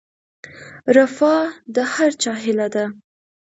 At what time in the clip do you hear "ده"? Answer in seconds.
2.75-2.85